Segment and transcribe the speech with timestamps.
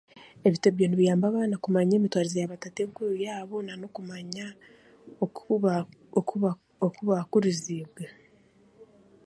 [0.47, 4.45] Ebitebyo nibiyamba abaana kumanya emutwarize yaabatatenkuru yaabo nan'okumanya
[5.25, 5.73] okuba
[6.19, 6.49] okuba
[6.87, 8.05] okubaakuriziibwe.